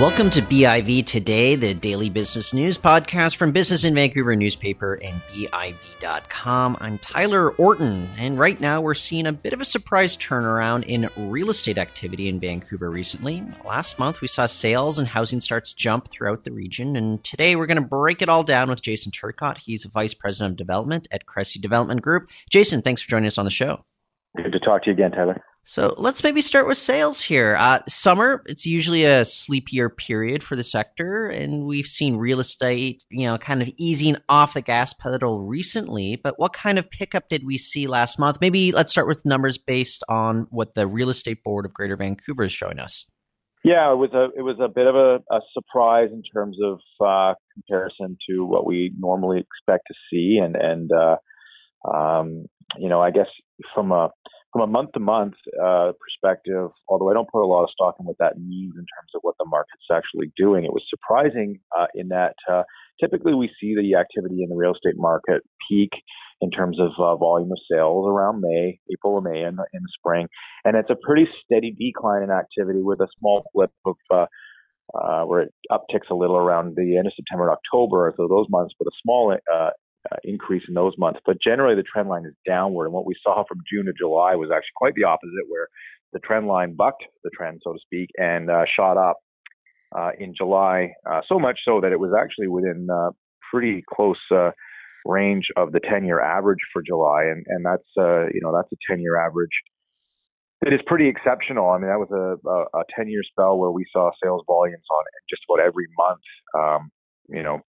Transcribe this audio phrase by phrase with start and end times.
[0.00, 5.20] Welcome to BIV Today, the daily business news podcast from Business in Vancouver newspaper and
[5.24, 6.78] BIV.com.
[6.80, 11.10] I'm Tyler Orton, and right now we're seeing a bit of a surprise turnaround in
[11.18, 13.44] real estate activity in Vancouver recently.
[13.62, 17.66] Last month, we saw sales and housing starts jump throughout the region, and today we're
[17.66, 19.58] going to break it all down with Jason Turcotte.
[19.58, 22.30] He's Vice President of Development at Cressey Development Group.
[22.48, 23.84] Jason, thanks for joining us on the show.
[24.34, 25.42] Good to talk to you again, Tyler.
[25.70, 27.54] So let's maybe start with sales here.
[27.56, 33.04] Uh, summer, it's usually a sleepier period for the sector, and we've seen real estate,
[33.08, 36.16] you know, kind of easing off the gas pedal recently.
[36.16, 38.40] But what kind of pickup did we see last month?
[38.40, 42.42] Maybe let's start with numbers based on what the Real Estate Board of Greater Vancouver
[42.42, 43.06] is showing us.
[43.62, 46.80] Yeah, it was a it was a bit of a, a surprise in terms of
[47.00, 53.00] uh, comparison to what we normally expect to see, and and uh, um, you know,
[53.00, 53.28] I guess
[53.72, 54.10] from a
[54.52, 57.96] from a month to month uh, perspective, although I don't put a lot of stock
[58.00, 61.60] in what that means in terms of what the market's actually doing, it was surprising
[61.78, 62.62] uh, in that uh,
[63.00, 65.90] typically we see the activity in the real estate market peak
[66.40, 69.92] in terms of uh, volume of sales around May, April or May in in the
[69.98, 70.26] spring,
[70.64, 75.42] and it's a pretty steady decline in activity with a small flip of uh, where
[75.42, 78.88] it upticks a little around the end of September and October, so those months, but
[78.88, 79.36] a small
[80.12, 81.20] uh, increase in those months.
[81.24, 82.86] But generally, the trend line is downward.
[82.86, 85.68] And what we saw from June to July was actually quite the opposite, where
[86.12, 89.18] the trend line bucked the trend, so to speak, and uh, shot up
[89.96, 93.10] uh, in July, uh, so much so that it was actually within uh,
[93.50, 94.50] pretty close uh,
[95.04, 97.88] range of the 10-year average for July, and and that's
[98.34, 99.50] you know that's a 10-year average.
[100.66, 101.70] It is pretty exceptional.
[101.70, 105.04] I mean, that was a, a, a 10-year spell where we saw sales volumes on
[105.28, 106.20] just about every month.
[106.54, 106.90] Um,
[107.28, 107.60] you know,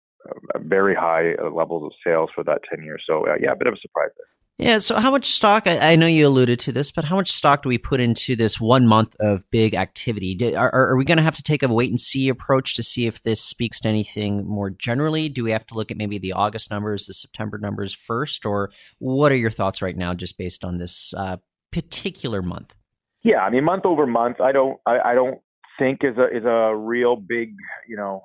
[0.58, 3.02] very high uh, levels of sales for that 10 years.
[3.06, 4.26] So, uh, yeah, a bit of a surprise there.
[4.66, 4.76] Yeah.
[4.76, 5.66] So, how much stock?
[5.66, 8.36] I, I, know you alluded to this, but how much stock do we put into
[8.36, 10.34] this one month of big activity?
[10.34, 12.82] Do, are, are, we going to have to take a wait and see approach to
[12.82, 15.30] see if this speaks to anything more generally?
[15.30, 18.70] Do we have to look at maybe the August numbers, the September numbers first, or
[18.98, 21.38] what are your thoughts right now, just based on this uh,
[21.72, 22.74] particular month?
[23.22, 25.40] Yeah, I mean, month over month, I don't, I, I don't
[25.78, 27.54] think is a is a real big,
[27.88, 28.24] you know,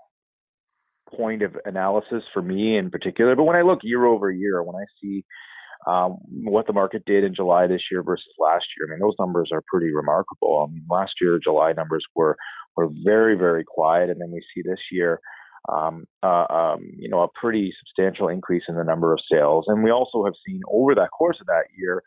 [1.16, 3.36] point of analysis for me in particular.
[3.36, 5.26] But when I look year over year, when I see
[5.88, 9.16] um, what the market did in July this year versus last year, I mean, those
[9.20, 10.68] numbers are pretty remarkable.
[10.68, 12.38] I mean, last year July numbers were
[12.76, 15.20] were very very quiet, and then we see this year.
[15.68, 19.84] Um, uh, um, you know, a pretty substantial increase in the number of sales, and
[19.84, 22.04] we also have seen over that course of that year,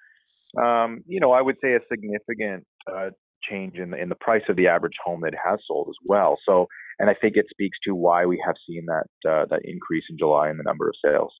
[0.57, 3.11] um, you know, I would say a significant uh,
[3.48, 6.38] change in the, in the price of the average home that has sold as well.
[6.47, 6.66] So
[6.98, 10.19] and I think it speaks to why we have seen that uh, that increase in
[10.19, 11.32] July in the number of sales.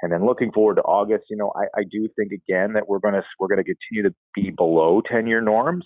[0.00, 2.98] And then looking forward to August, you know, I, I do think again that we're
[2.98, 5.84] going to we're going to continue to be below 10 year norms.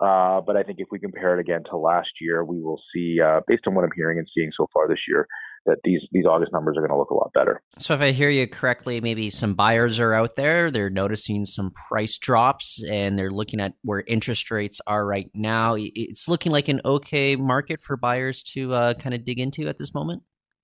[0.00, 3.20] Uh, but I think if we compare it again to last year, we will see,
[3.20, 5.26] uh, based on what I'm hearing and seeing so far this year,
[5.66, 7.62] that these these August numbers are going to look a lot better.
[7.78, 11.72] So if I hear you correctly, maybe some buyers are out there, they're noticing some
[11.88, 15.76] price drops and they're looking at where interest rates are right now.
[15.78, 19.78] It's looking like an okay market for buyers to uh, kind of dig into at
[19.78, 20.22] this moment.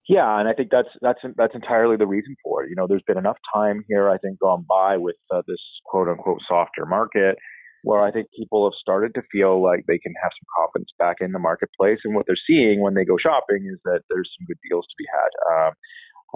[0.09, 2.70] Yeah, and I think that's that's that's entirely the reason for it.
[2.70, 6.09] You know, there's been enough time here, I think, gone by with uh, this quote
[6.09, 7.36] unquote softer market
[7.83, 11.16] where I think people have started to feel like they can have some confidence back
[11.21, 12.00] in the marketplace.
[12.05, 14.94] And what they're seeing when they go shopping is that there's some good deals to
[14.99, 15.31] be had.
[15.53, 15.71] Uh,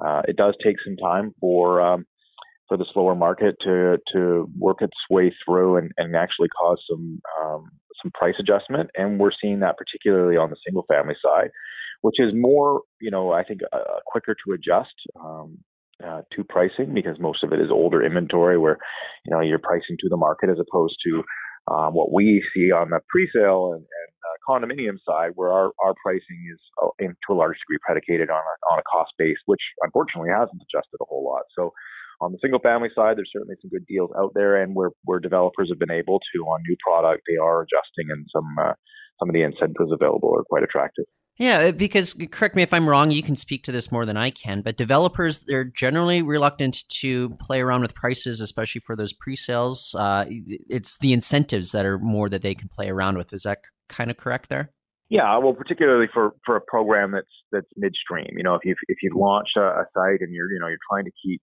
[0.05, 2.07] uh, it does take some time for um,
[2.69, 7.21] for the slower market to to work its way through and, and actually cause some
[7.41, 7.65] um,
[8.03, 8.91] some price adjustment.
[8.97, 11.51] And we're seeing that particularly on the single family side,
[12.01, 14.95] which is more, you know, I think uh, quicker to adjust.
[15.21, 15.59] Um,
[16.05, 18.79] uh, to pricing because most of it is older inventory where
[19.25, 21.23] you know you're pricing to the market as opposed to
[21.71, 25.95] um, what we see on the pre-sale and, and uh, condominium side where our, our
[26.03, 29.39] pricing is uh, in, to a large degree predicated on a, on a cost base
[29.47, 31.43] which unfortunately hasn't adjusted a whole lot.
[31.57, 31.73] So
[32.21, 35.21] on the single family side there's certainly some good deals out there and where where
[35.21, 38.75] developers have been able to on new product they are adjusting and some uh,
[39.21, 41.05] some of the incentives available are quite attractive
[41.39, 44.31] yeah, because correct me if I'm wrong, you can speak to this more than I
[44.31, 49.35] can, but developers, they're generally reluctant to play around with prices, especially for those pre
[49.35, 49.95] sales.
[49.99, 53.33] Uh, it's the incentives that are more that they can play around with.
[53.33, 54.71] Is that kind of correct there?
[55.09, 58.31] Yeah, well, particularly for, for a program that's that's midstream.
[58.37, 60.79] You know, if you've if you've launched a, a site and you're you know you're
[60.91, 61.43] trying to keep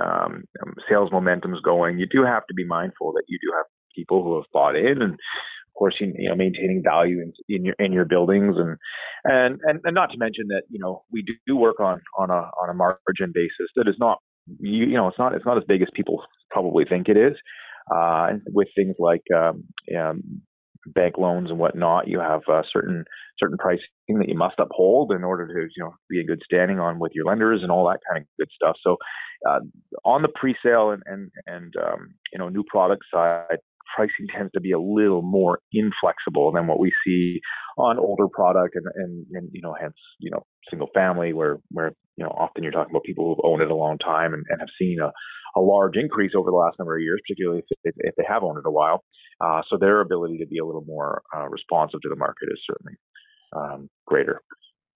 [0.00, 3.66] um, um sales momentums going, you do have to be mindful that you do have
[3.94, 5.18] people who have bought in and
[5.74, 8.76] of course, you, you know, maintaining value in, in, your in your buildings, and,
[9.24, 12.50] and and and not to mention that you know we do work on on a
[12.60, 14.18] on a margin basis that is not
[14.60, 17.34] you, you know it's not it's not as big as people probably think it is,
[17.94, 19.64] uh, with things like um,
[19.98, 20.42] um,
[20.86, 23.04] bank loans and whatnot, you have uh, certain
[23.38, 26.78] certain pricing that you must uphold in order to you know be in good standing
[26.78, 28.76] on with your lenders and all that kind of good stuff.
[28.82, 28.96] So
[29.48, 29.60] uh,
[30.04, 33.58] on the pre-sale and and and um, you know new product side,
[33.94, 37.40] pricing tends to be a little more inflexible than what we see
[37.78, 41.92] on older product and, and, and you know, hence, you know, single family where, where,
[42.16, 44.60] you know, often you're talking about people who've owned it a long time and, and
[44.60, 45.10] have seen a,
[45.58, 48.58] a large increase over the last number of years, particularly if, if they have owned
[48.58, 49.04] it a while.
[49.40, 52.60] Uh, so their ability to be a little more uh, responsive to the market is
[52.66, 52.96] certainly
[53.56, 54.40] um, greater.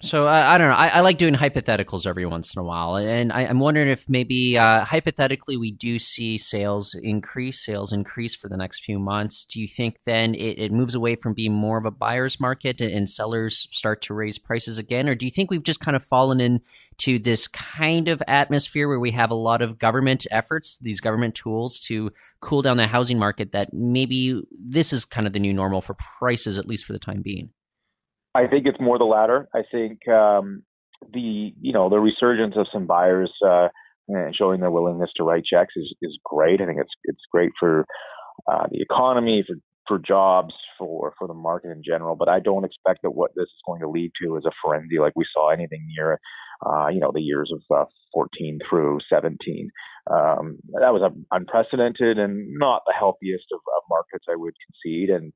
[0.03, 0.75] So uh, I don't know.
[0.75, 4.07] I, I, like doing hypotheticals every once in a while, and I, am wondering if
[4.11, 9.47] maybe uh, hypothetically we do see sales increase, sales increase for the next few months.
[9.47, 12.83] Do you think then it, it moves away from being more of a buyer's market
[12.83, 15.97] and, and, sellers start to raise prices again, or do you think we've just kind
[15.97, 20.77] of fallen into this kind of atmosphere where we have a lot of government efforts,
[20.77, 23.53] these government tools to cool down the housing market?
[23.53, 26.99] That maybe this is kind of the new normal for prices, at least for the
[26.99, 27.49] time being.
[28.37, 29.49] I think it's more the latter.
[29.55, 30.63] I think um,
[31.13, 33.69] the you know the resurgence of some buyers uh,
[34.33, 36.61] showing their willingness to write checks is is great.
[36.61, 37.87] I think it's it's great for
[38.47, 39.57] uh, the economy, for
[39.89, 42.15] for jobs, for for the market in general.
[42.15, 44.99] But I don't expect that what this is going to lead to is a frenzy
[44.99, 46.21] like we saw anything near,
[46.67, 49.71] uh, you know, the years of uh, 14 through 17.
[50.09, 55.11] Um, that was unprecedented and not the healthiest of, of markets, I would concede.
[55.11, 55.33] And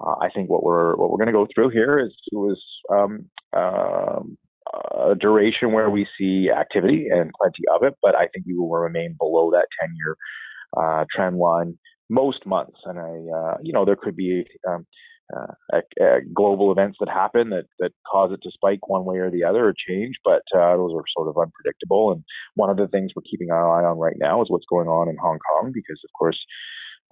[0.00, 2.62] uh, uh, I think what we're what we're going to go through here is was
[2.92, 4.20] um, uh,
[5.10, 8.70] a duration where we see activity and plenty of it, but I think we will
[8.70, 10.16] remain below that 10 year
[10.76, 11.78] uh, trend line
[12.10, 12.78] most months.
[12.84, 14.86] And I, uh, you know, there could be um,
[15.34, 19.44] uh, global events that happen that, that cause it to spike one way or the
[19.44, 22.12] other or change, but uh, those are sort of unpredictable.
[22.12, 22.24] And
[22.54, 25.08] one of the things we're keeping our eye on right now is what's going on
[25.08, 26.38] in Hong Kong, because of course,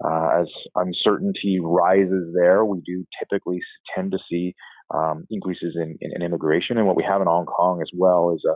[0.03, 3.59] uh, as uncertainty rises there, we do typically
[3.95, 4.53] tend to see
[4.93, 6.77] um, increases in, in, in, immigration.
[6.77, 8.53] And what we have in Hong Kong as well is a,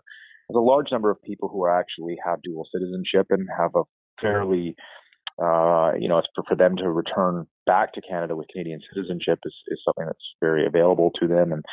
[0.50, 3.84] is a large number of people who actually have dual citizenship and have a
[4.22, 4.76] fairly,
[5.44, 9.40] uh, you know, it's for, for them to return back to Canada with Canadian citizenship
[9.46, 11.52] is, is something that's very available to them.
[11.52, 11.64] And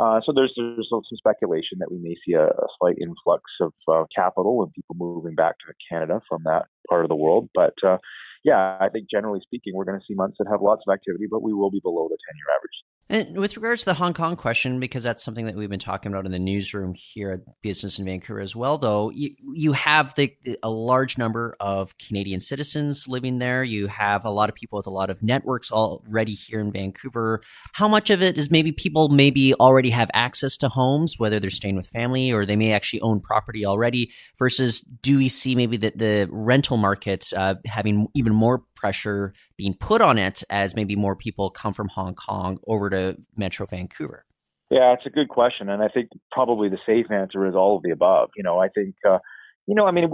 [0.00, 3.72] uh, so there's there's some speculation that we may see a, a slight influx of
[4.14, 7.48] capital and people moving back to Canada from that part of the world.
[7.52, 7.98] But uh,
[8.44, 11.26] yeah, I think generally speaking, we're going to see months that have lots of activity,
[11.30, 12.78] but we will be below the 10 year average.
[13.10, 16.12] And with regards to the Hong Kong question, because that's something that we've been talking
[16.12, 20.14] about in the newsroom here at Business in Vancouver as well, though, you, you have
[20.14, 20.30] the,
[20.62, 23.64] a large number of Canadian citizens living there.
[23.64, 27.40] You have a lot of people with a lot of networks already here in Vancouver.
[27.72, 31.48] How much of it is maybe people maybe already have access to homes, whether they're
[31.48, 35.78] staying with family or they may actually own property already, versus do we see maybe
[35.78, 40.96] that the rental market uh, having even more pressure being put on it as maybe
[40.96, 44.24] more people come from Hong Kong over to Metro Vancouver?
[44.70, 47.82] Yeah, it's a good question, and I think probably the safe answer is all of
[47.82, 48.30] the above.
[48.36, 49.18] You know, I think, uh,
[49.66, 50.10] you know, I mean,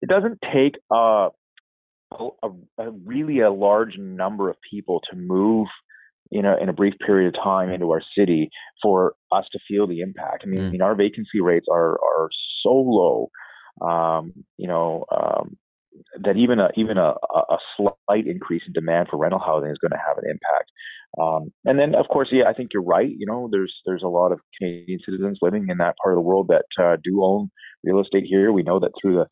[0.00, 1.28] it doesn't take a,
[2.18, 5.68] a, a really a large number of people to move
[6.32, 8.48] you know, in a brief period of time into our city
[8.80, 10.44] for us to feel the impact.
[10.44, 10.66] I mean, mm.
[10.66, 12.30] I mean our vacancy rates are are
[12.62, 13.30] so low.
[13.86, 15.58] Um, you know, um,
[16.24, 19.92] that even a even a, a slight increase in demand for rental housing is going
[19.92, 20.70] to have an impact.
[21.20, 23.08] Um, and then, of course, yeah, I think you're right.
[23.08, 26.26] You know, there's there's a lot of Canadian citizens living in that part of the
[26.26, 27.50] world that uh, do own
[27.84, 28.52] real estate here.
[28.52, 29.24] We know that through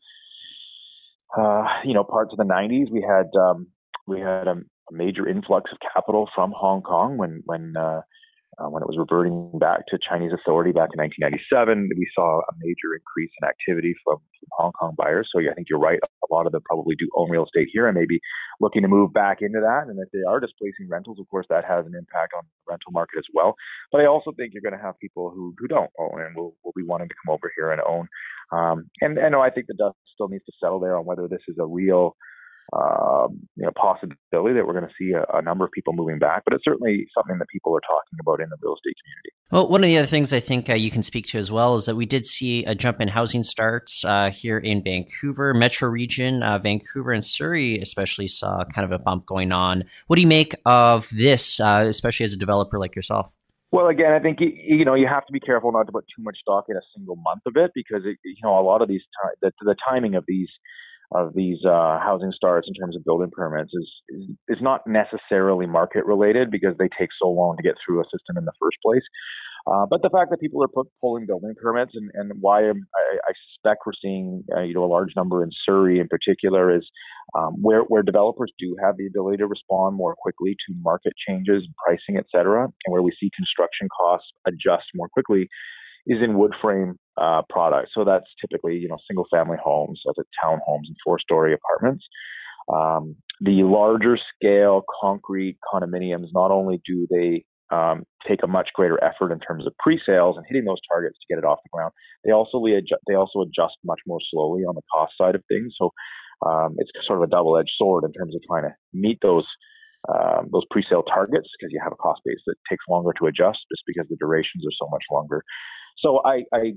[1.37, 3.68] the uh, you know parts of the 90s, we had um,
[4.06, 4.56] we had a,
[4.92, 8.00] major influx of capital from Hong Kong when when uh,
[8.60, 12.52] uh, when it was reverting back to Chinese authority back in 1997, we saw a
[12.60, 15.28] major increase in activity from, from Hong Kong buyers.
[15.32, 15.98] So yeah, I think you're right.
[16.04, 18.20] A lot of them probably do own real estate here and maybe
[18.60, 19.88] looking to move back into that.
[19.88, 22.92] And if they are displacing rentals, of course, that has an impact on the rental
[22.92, 23.56] market as well.
[23.90, 26.54] But I also think you're going to have people who, who don't own and will,
[26.62, 28.08] will be wanting to come over here and own.
[28.52, 31.42] Um, and, and I think the dust still needs to settle there on whether this
[31.48, 32.16] is a real
[32.72, 36.18] um, you know, possibility that we're going to see a, a, number of people moving
[36.18, 39.30] back, but it's certainly something that people are talking about in the real estate community.
[39.50, 41.74] Well, one of the other things I think uh, you can speak to as well
[41.74, 45.88] is that we did see a jump in housing starts uh, here in Vancouver, metro
[45.88, 49.82] region, uh, Vancouver and Surrey, especially saw kind of a bump going on.
[50.06, 53.34] What do you make of this, uh, especially as a developer like yourself?
[53.72, 56.22] Well, again, I think you know you have to be careful not to put too
[56.22, 58.88] much stock in a single month of it because it, you know a lot of
[58.88, 59.02] these
[59.42, 60.48] the, the timing of these
[61.12, 65.66] of these uh, housing starts in terms of building permits is, is, is not necessarily
[65.66, 68.76] market related because they take so long to get through a system in the first
[68.84, 69.02] place.
[69.66, 72.70] Uh, but the fact that people are put, pulling building permits and, and why I,
[72.70, 76.88] I, suspect we're seeing uh, you know a large number in Surrey in particular is
[77.38, 81.62] Um, where, where developers do have the ability to respond more quickly to market changes,
[81.84, 85.48] pricing, et cetera, and where we see construction costs adjust more quickly
[86.07, 87.90] is in wood frame uh, products.
[87.95, 92.04] So that's typically, you know, single family homes, such as townhomes and four story apartments.
[92.73, 99.02] Um, the larger scale concrete condominiums, not only do they um, take a much greater
[99.02, 101.92] effort in terms of pre-sales and hitting those targets to get it off the ground.
[102.25, 102.62] They also
[103.09, 105.75] they also adjust much more slowly on the cost side of things.
[105.78, 105.90] So
[106.47, 109.47] um, it's sort of a double-edged sword in terms of trying to meet those
[110.09, 113.59] um, those pre-sale targets because you have a cost base that takes longer to adjust
[113.71, 115.42] just because the durations are so much longer.
[115.99, 116.73] So I, I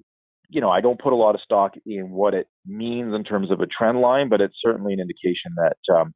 [0.49, 3.49] you know, I don't put a lot of stock in what it means in terms
[3.49, 6.13] of a trend line, but it's certainly an indication that um,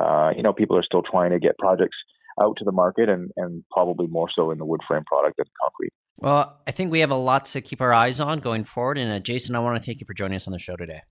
[0.00, 1.96] uh, you know people are still trying to get projects
[2.40, 5.46] out to the market and, and probably more so in the wood frame product than
[5.62, 5.92] concrete.
[6.16, 8.98] Well, I think we have a lot to keep our eyes on going forward.
[8.98, 11.02] And uh, Jason, I want to thank you for joining us on the show today.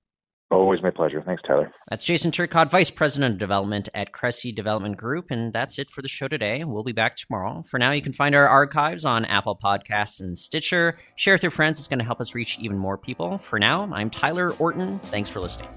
[0.52, 1.22] Always my pleasure.
[1.24, 1.72] Thanks, Tyler.
[1.90, 5.28] That's Jason Turcotte, Vice President of Development at Cressey Development Group.
[5.30, 6.64] And that's it for the show today.
[6.64, 7.62] We'll be back tomorrow.
[7.62, 10.98] For now, you can find our archives on Apple Podcasts and Stitcher.
[11.16, 11.78] Share with your friends.
[11.78, 13.38] It's going to help us reach even more people.
[13.38, 14.98] For now, I'm Tyler Orton.
[15.00, 15.70] Thanks for listening.